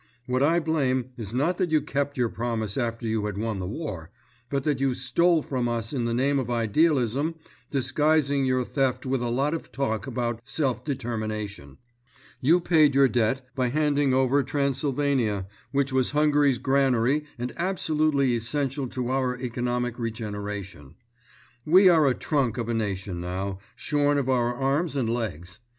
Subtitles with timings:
[0.25, 3.67] What I blame is not that you kept your promise after you had won the
[3.67, 4.09] war,
[4.49, 7.35] but that you stole from us in the name of idealism,
[7.69, 11.77] disguising your theft with a lot of talk about self determination.
[12.39, 18.87] You paid your debt by handing over Transylvania, which was Hungary's granary and absolutely essential
[18.87, 20.95] to our economic regeneration.
[21.63, 25.59] We are a trunk of a nation now, shorn of our arms and legs.